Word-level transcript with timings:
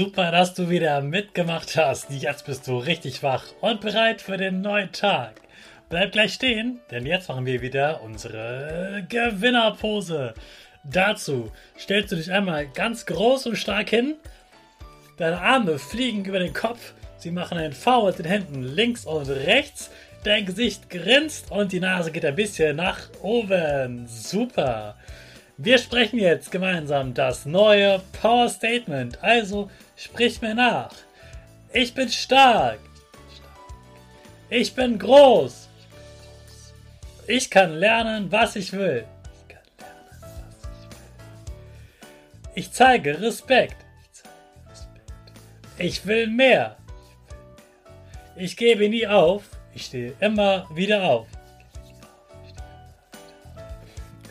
Super, 0.00 0.30
dass 0.30 0.54
du 0.54 0.70
wieder 0.70 1.02
mitgemacht 1.02 1.76
hast. 1.76 2.10
Jetzt 2.10 2.46
bist 2.46 2.66
du 2.66 2.78
richtig 2.78 3.22
wach 3.22 3.44
und 3.60 3.82
bereit 3.82 4.22
für 4.22 4.38
den 4.38 4.62
neuen 4.62 4.90
Tag. 4.92 5.42
Bleib 5.90 6.12
gleich 6.12 6.32
stehen, 6.32 6.80
denn 6.90 7.04
jetzt 7.04 7.28
machen 7.28 7.44
wir 7.44 7.60
wieder 7.60 8.00
unsere 8.02 9.04
Gewinnerpose. 9.10 10.32
Dazu 10.84 11.52
stellst 11.78 12.12
du 12.12 12.16
dich 12.16 12.32
einmal 12.32 12.66
ganz 12.68 13.04
groß 13.04 13.48
und 13.48 13.56
stark 13.56 13.90
hin. 13.90 14.14
Deine 15.18 15.38
Arme 15.38 15.78
fliegen 15.78 16.24
über 16.24 16.38
den 16.38 16.54
Kopf. 16.54 16.94
Sie 17.18 17.30
machen 17.30 17.58
einen 17.58 17.74
V 17.74 18.06
mit 18.06 18.18
den 18.20 18.24
Händen 18.24 18.62
links 18.62 19.04
und 19.04 19.28
rechts. 19.28 19.90
Dein 20.24 20.46
Gesicht 20.46 20.88
grinst 20.88 21.50
und 21.50 21.72
die 21.72 21.80
Nase 21.80 22.10
geht 22.10 22.24
ein 22.24 22.36
bisschen 22.36 22.76
nach 22.76 23.00
oben. 23.20 24.06
Super. 24.06 24.96
Wir 25.62 25.76
sprechen 25.76 26.18
jetzt 26.18 26.50
gemeinsam 26.50 27.12
das 27.12 27.44
neue 27.44 28.00
Power 28.22 28.48
Statement. 28.48 29.22
Also 29.22 29.70
sprich 29.94 30.40
mir 30.40 30.54
nach. 30.54 30.90
Ich 31.74 31.92
bin 31.92 32.08
stark. 32.08 32.78
Ich 34.48 34.74
bin 34.74 34.98
groß. 34.98 35.68
Ich 37.26 37.50
kann 37.50 37.74
lernen, 37.74 38.32
was 38.32 38.56
ich 38.56 38.72
will. 38.72 39.04
Ich 42.54 42.72
zeige 42.72 43.20
Respekt. 43.20 43.76
Ich 45.76 46.06
will 46.06 46.26
mehr. 46.26 46.78
Ich 48.34 48.56
gebe 48.56 48.88
nie 48.88 49.06
auf. 49.06 49.42
Ich 49.74 49.84
stehe 49.84 50.14
immer 50.20 50.66
wieder 50.74 51.02
auf. 51.02 51.26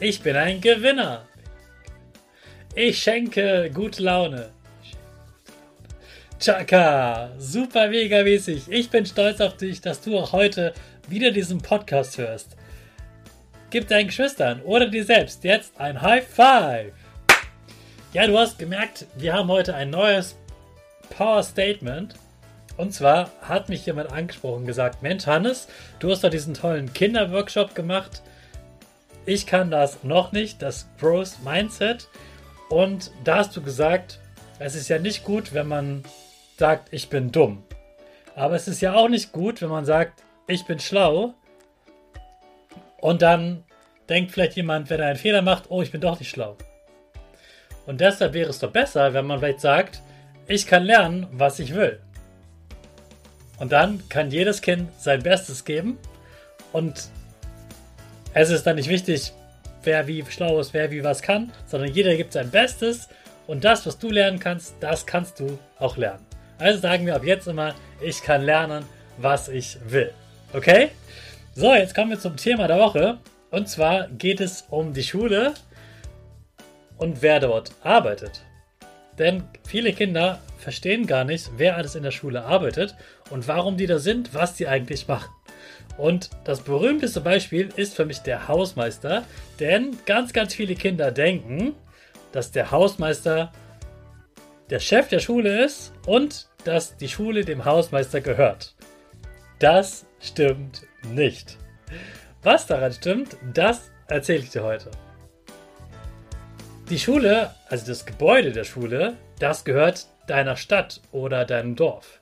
Ich 0.00 0.22
bin 0.22 0.36
ein 0.36 0.60
Gewinner. 0.60 1.26
Ich 2.72 3.02
schenke 3.02 3.68
gute 3.74 4.00
Laune. 4.04 4.50
Chaka, 6.38 7.32
super 7.36 7.88
mega 7.88 8.22
mäßig. 8.22 8.68
Ich 8.68 8.90
bin 8.90 9.04
stolz 9.04 9.40
auf 9.40 9.56
dich, 9.56 9.80
dass 9.80 10.00
du 10.00 10.16
auch 10.16 10.30
heute 10.30 10.72
wieder 11.08 11.32
diesen 11.32 11.58
Podcast 11.58 12.16
hörst. 12.16 12.56
Gib 13.70 13.88
deinen 13.88 14.06
Geschwistern 14.06 14.62
oder 14.62 14.86
dir 14.86 15.04
selbst 15.04 15.42
jetzt 15.42 15.72
ein 15.80 16.00
High 16.00 16.24
Five. 16.24 16.92
Ja, 18.12 18.28
du 18.28 18.38
hast 18.38 18.56
gemerkt, 18.56 19.04
wir 19.16 19.32
haben 19.32 19.48
heute 19.48 19.74
ein 19.74 19.90
neues 19.90 20.36
Power 21.10 21.42
Statement. 21.42 22.14
Und 22.76 22.94
zwar 22.94 23.32
hat 23.42 23.68
mich 23.68 23.84
jemand 23.84 24.12
angesprochen 24.12 24.64
gesagt, 24.64 25.02
Mensch 25.02 25.26
Hannes, 25.26 25.66
du 25.98 26.08
hast 26.12 26.22
doch 26.22 26.30
diesen 26.30 26.54
tollen 26.54 26.92
Kinderworkshop 26.92 27.74
gemacht 27.74 28.22
ich 29.28 29.46
kann 29.46 29.70
das 29.70 30.04
noch 30.04 30.32
nicht, 30.32 30.62
das 30.62 30.88
Growth 30.98 31.42
Mindset. 31.44 32.08
Und 32.70 33.10
da 33.24 33.36
hast 33.36 33.54
du 33.54 33.60
gesagt, 33.60 34.20
es 34.58 34.74
ist 34.74 34.88
ja 34.88 34.98
nicht 34.98 35.22
gut, 35.22 35.52
wenn 35.52 35.68
man 35.68 36.02
sagt, 36.56 36.94
ich 36.94 37.10
bin 37.10 37.30
dumm. 37.30 37.62
Aber 38.34 38.56
es 38.56 38.68
ist 38.68 38.80
ja 38.80 38.94
auch 38.94 39.10
nicht 39.10 39.32
gut, 39.32 39.60
wenn 39.60 39.68
man 39.68 39.84
sagt, 39.84 40.22
ich 40.46 40.64
bin 40.64 40.80
schlau. 40.80 41.34
Und 43.02 43.20
dann 43.20 43.64
denkt 44.08 44.32
vielleicht 44.32 44.56
jemand, 44.56 44.88
wenn 44.88 44.98
er 44.98 45.08
einen 45.08 45.18
Fehler 45.18 45.42
macht, 45.42 45.64
oh, 45.68 45.82
ich 45.82 45.92
bin 45.92 46.00
doch 46.00 46.18
nicht 46.18 46.30
schlau. 46.30 46.56
Und 47.84 48.00
deshalb 48.00 48.32
wäre 48.32 48.48
es 48.48 48.60
doch 48.60 48.72
besser, 48.72 49.12
wenn 49.12 49.26
man 49.26 49.40
vielleicht 49.40 49.60
sagt, 49.60 50.00
ich 50.46 50.66
kann 50.66 50.84
lernen, 50.84 51.26
was 51.32 51.58
ich 51.58 51.74
will. 51.74 52.00
Und 53.58 53.72
dann 53.72 54.08
kann 54.08 54.30
jedes 54.30 54.62
Kind 54.62 54.88
sein 54.98 55.22
Bestes 55.22 55.66
geben 55.66 55.98
und 56.72 57.10
es 58.40 58.50
ist 58.50 58.66
dann 58.66 58.76
nicht 58.76 58.88
wichtig, 58.88 59.32
wer 59.82 60.06
wie 60.06 60.24
schlau 60.28 60.60
ist, 60.60 60.72
wer 60.72 60.90
wie 60.92 61.02
was 61.02 61.22
kann, 61.22 61.52
sondern 61.66 61.90
jeder 61.90 62.14
gibt 62.16 62.32
sein 62.32 62.50
Bestes 62.50 63.08
und 63.48 63.64
das, 63.64 63.84
was 63.84 63.98
du 63.98 64.10
lernen 64.10 64.38
kannst, 64.38 64.76
das 64.78 65.06
kannst 65.06 65.40
du 65.40 65.58
auch 65.78 65.96
lernen. 65.96 66.24
Also 66.58 66.80
sagen 66.80 67.04
wir 67.04 67.16
ab 67.16 67.24
jetzt 67.24 67.48
immer, 67.48 67.74
ich 68.00 68.22
kann 68.22 68.42
lernen, 68.42 68.84
was 69.16 69.48
ich 69.48 69.78
will. 69.88 70.12
Okay? 70.52 70.90
So, 71.54 71.74
jetzt 71.74 71.94
kommen 71.94 72.10
wir 72.10 72.20
zum 72.20 72.36
Thema 72.36 72.68
der 72.68 72.78
Woche. 72.78 73.18
Und 73.50 73.68
zwar 73.68 74.06
geht 74.08 74.40
es 74.40 74.66
um 74.70 74.92
die 74.92 75.02
Schule 75.02 75.54
und 76.96 77.22
wer 77.22 77.40
dort 77.40 77.72
arbeitet. 77.82 78.42
Denn 79.18 79.42
viele 79.66 79.92
Kinder 79.92 80.38
verstehen 80.58 81.06
gar 81.06 81.24
nicht, 81.24 81.50
wer 81.56 81.76
alles 81.76 81.94
in 81.94 82.02
der 82.02 82.10
Schule 82.10 82.44
arbeitet 82.44 82.94
und 83.30 83.48
warum 83.48 83.76
die 83.76 83.86
da 83.86 83.98
sind, 83.98 84.34
was 84.34 84.54
die 84.54 84.68
eigentlich 84.68 85.08
machen. 85.08 85.30
Und 85.96 86.30
das 86.44 86.60
berühmteste 86.60 87.20
Beispiel 87.20 87.70
ist 87.74 87.96
für 87.96 88.04
mich 88.04 88.18
der 88.20 88.46
Hausmeister, 88.46 89.24
denn 89.58 89.96
ganz, 90.06 90.32
ganz 90.32 90.54
viele 90.54 90.74
Kinder 90.74 91.10
denken, 91.10 91.74
dass 92.32 92.52
der 92.52 92.70
Hausmeister 92.70 93.52
der 94.70 94.80
Chef 94.80 95.08
der 95.08 95.20
Schule 95.20 95.64
ist 95.64 95.92
und 96.06 96.48
dass 96.64 96.96
die 96.96 97.08
Schule 97.08 97.44
dem 97.44 97.64
Hausmeister 97.64 98.20
gehört. 98.20 98.74
Das 99.58 100.06
stimmt 100.20 100.82
nicht. 101.12 101.56
Was 102.42 102.66
daran 102.66 102.92
stimmt, 102.92 103.36
das 103.52 103.90
erzähle 104.06 104.40
ich 104.40 104.50
dir 104.50 104.62
heute. 104.62 104.90
Die 106.90 106.98
Schule, 106.98 107.54
also 107.68 107.86
das 107.86 108.06
Gebäude 108.06 108.52
der 108.52 108.64
Schule, 108.64 109.16
das 109.40 109.64
gehört 109.64 110.06
deiner 110.26 110.56
Stadt 110.56 111.00
oder 111.12 111.44
deinem 111.44 111.76
Dorf. 111.76 112.17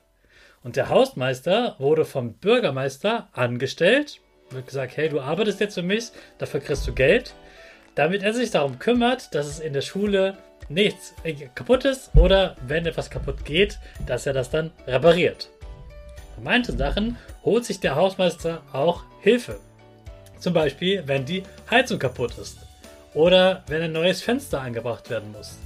Und 0.67 0.75
der 0.75 0.89
Hausmeister 0.89 1.77
wurde 1.79 2.03
vom 2.03 2.33
Bürgermeister 2.33 3.29
angestellt, 3.31 4.19
wird 4.49 4.67
gesagt, 4.67 4.97
hey, 4.97 5.07
du 5.07 5.21
arbeitest 5.21 5.61
jetzt 5.61 5.75
für 5.75 5.81
mich, 5.81 6.09
dafür 6.39 6.59
kriegst 6.59 6.85
du 6.85 6.93
Geld, 6.93 7.33
damit 7.95 8.21
er 8.21 8.33
sich 8.33 8.51
darum 8.51 8.77
kümmert, 8.77 9.33
dass 9.33 9.47
es 9.47 9.61
in 9.61 9.71
der 9.71 9.79
Schule 9.79 10.37
nichts 10.67 11.13
kaputt 11.55 11.85
ist 11.85 12.13
oder 12.17 12.57
wenn 12.67 12.85
etwas 12.85 13.09
kaputt 13.09 13.45
geht, 13.45 13.79
dass 14.07 14.25
er 14.25 14.33
das 14.33 14.49
dann 14.49 14.71
repariert. 14.85 15.49
Bei 16.35 16.43
manchen 16.43 16.77
Sachen 16.77 17.17
holt 17.45 17.63
sich 17.63 17.79
der 17.79 17.95
Hausmeister 17.95 18.61
auch 18.73 19.05
Hilfe. 19.21 19.61
Zum 20.37 20.51
Beispiel, 20.51 21.01
wenn 21.05 21.23
die 21.23 21.43
Heizung 21.71 21.97
kaputt 21.97 22.37
ist 22.37 22.57
oder 23.13 23.63
wenn 23.67 23.83
ein 23.83 23.93
neues 23.93 24.21
Fenster 24.21 24.59
angebracht 24.59 25.09
werden 25.09 25.31
muss. 25.31 25.59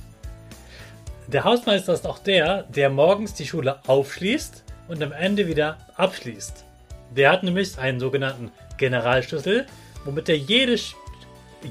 Der 1.26 1.44
Hausmeister 1.44 1.92
ist 1.92 2.06
auch 2.06 2.20
der, 2.20 2.66
der 2.70 2.92
morgens 2.92 3.34
die 3.34 3.48
Schule 3.48 3.80
aufschließt 3.88 4.66
und 4.92 5.02
am 5.02 5.14
Ende 5.14 5.48
wieder 5.48 5.78
abschließt. 5.96 6.66
Der 7.16 7.32
hat 7.32 7.44
nämlich 7.44 7.78
einen 7.78 8.02
sogenannten 8.02 8.52
Generalschlüssel, 8.78 9.66
womit 10.04 10.28
er 10.28 10.38
jede, 10.38 10.78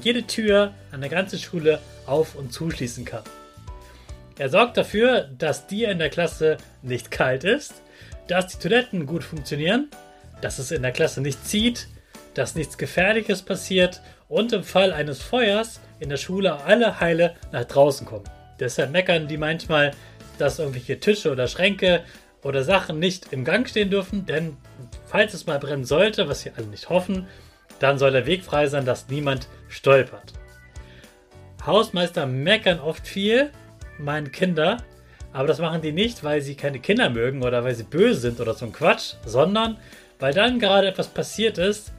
jede 0.01 0.23
Tür 0.23 0.73
an 0.91 1.01
der 1.01 1.09
ganzen 1.11 1.37
Schule 1.37 1.79
auf- 2.07 2.33
und 2.33 2.51
zuschließen 2.51 3.05
kann. 3.05 3.21
Er 4.39 4.49
sorgt 4.49 4.75
dafür, 4.75 5.29
dass 5.37 5.67
dir 5.67 5.91
in 5.91 5.99
der 5.99 6.09
Klasse 6.09 6.57
nicht 6.81 7.11
kalt 7.11 7.43
ist, 7.43 7.83
dass 8.27 8.47
die 8.47 8.57
Toiletten 8.57 9.05
gut 9.05 9.23
funktionieren, 9.23 9.91
dass 10.41 10.57
es 10.57 10.71
in 10.71 10.81
der 10.81 10.91
Klasse 10.91 11.21
nicht 11.21 11.45
zieht, 11.45 11.89
dass 12.33 12.55
nichts 12.55 12.79
Gefährliches 12.79 13.43
passiert 13.43 14.01
und 14.29 14.51
im 14.51 14.63
Fall 14.63 14.91
eines 14.91 15.21
Feuers 15.21 15.79
in 15.99 16.09
der 16.09 16.17
Schule 16.17 16.63
alle 16.63 16.99
heile 16.99 17.35
nach 17.51 17.65
draußen 17.65 18.07
kommen. 18.07 18.25
Deshalb 18.59 18.89
meckern 18.89 19.27
die 19.27 19.37
manchmal, 19.37 19.91
dass 20.39 20.57
irgendwelche 20.57 20.99
Tische 20.99 21.31
oder 21.31 21.47
Schränke 21.47 22.03
oder 22.43 22.63
Sachen 22.63 22.99
nicht 22.99 23.31
im 23.31 23.43
Gang 23.43 23.67
stehen 23.67 23.89
dürfen, 23.89 24.25
denn 24.25 24.57
falls 25.05 25.33
es 25.33 25.45
mal 25.45 25.59
brennen 25.59 25.85
sollte, 25.85 26.27
was 26.27 26.45
wir 26.45 26.53
alle 26.57 26.67
nicht 26.67 26.89
hoffen, 26.89 27.27
dann 27.79 27.97
soll 27.97 28.11
der 28.11 28.25
Weg 28.25 28.43
frei 28.43 28.67
sein, 28.67 28.85
dass 28.85 29.09
niemand 29.09 29.47
stolpert. 29.69 30.33
Hausmeister 31.65 32.25
meckern 32.25 32.79
oft 32.79 33.07
viel, 33.07 33.51
meine 33.99 34.29
Kinder, 34.29 34.77
aber 35.33 35.47
das 35.47 35.59
machen 35.59 35.81
die 35.81 35.91
nicht, 35.91 36.23
weil 36.23 36.41
sie 36.41 36.55
keine 36.55 36.79
Kinder 36.79 37.09
mögen 37.09 37.43
oder 37.43 37.63
weil 37.63 37.75
sie 37.75 37.83
böse 37.83 38.19
sind 38.19 38.39
oder 38.39 38.53
so 38.53 38.65
ein 38.65 38.73
Quatsch, 38.73 39.13
sondern 39.25 39.77
weil 40.19 40.33
dann 40.33 40.59
gerade 40.59 40.87
etwas 40.87 41.07
passiert 41.07 41.57
ist, 41.57 41.93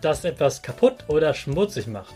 das 0.00 0.24
etwas 0.24 0.62
kaputt 0.62 1.04
oder 1.08 1.34
schmutzig 1.34 1.86
macht. 1.86 2.14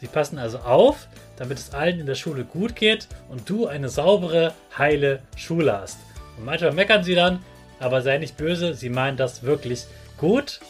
Sie 0.00 0.06
passen 0.06 0.38
also 0.38 0.58
auf, 0.58 1.08
damit 1.36 1.58
es 1.58 1.74
allen 1.74 1.98
in 2.00 2.06
der 2.06 2.14
Schule 2.14 2.44
gut 2.44 2.76
geht 2.76 3.08
und 3.28 3.48
du 3.48 3.66
eine 3.66 3.88
saubere, 3.88 4.54
heile 4.76 5.20
Schule 5.36 5.80
hast. 5.80 5.98
Und 6.38 6.44
manchmal 6.44 6.72
meckern 6.72 7.02
sie 7.02 7.14
dann, 7.14 7.44
aber 7.80 8.00
sei 8.00 8.18
nicht 8.18 8.36
böse, 8.36 8.74
sie 8.74 8.88
meinen 8.88 9.16
das 9.16 9.42
wirklich 9.42 9.84
gut 10.16 10.60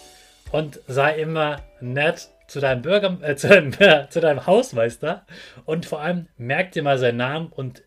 und 0.50 0.80
sei 0.86 1.20
immer 1.20 1.62
nett 1.80 2.28
zu 2.46 2.60
deinem 2.60 2.80
Bürger, 2.82 3.18
äh, 3.20 3.36
zu, 3.36 3.48
deinem, 3.48 3.72
äh, 3.78 4.06
zu 4.10 4.20
deinem 4.20 4.46
Hausmeister 4.46 5.26
und 5.66 5.84
vor 5.84 6.00
allem 6.00 6.26
merk 6.38 6.72
dir 6.72 6.82
mal 6.82 6.98
seinen 6.98 7.18
Namen 7.18 7.48
und 7.48 7.82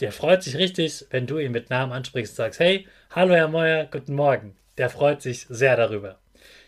der 0.00 0.12
freut 0.12 0.42
sich 0.42 0.56
richtig, 0.56 1.06
wenn 1.10 1.26
du 1.26 1.38
ihn 1.38 1.52
mit 1.52 1.70
Namen 1.70 1.92
ansprichst 1.92 2.32
und 2.32 2.36
sagst, 2.36 2.60
hey, 2.60 2.86
hallo 3.10 3.34
Herr 3.34 3.48
Meuer, 3.48 3.86
guten 3.90 4.14
Morgen. 4.14 4.56
Der 4.78 4.90
freut 4.90 5.22
sich 5.22 5.46
sehr 5.48 5.76
darüber. 5.76 6.18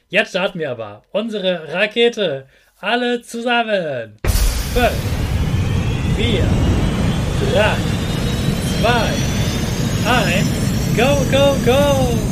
Jetzt 0.08 0.30
starten 0.30 0.60
wir 0.60 0.70
aber 0.70 1.02
unsere 1.10 1.72
Rakete. 1.72 2.46
Alle 2.78 3.22
zusammen. 3.22 4.16
5, 4.74 4.92
4, 6.16 6.44
3, 7.52 7.95
go, 10.96 11.30
go, 11.30 11.62
go! 11.66 12.25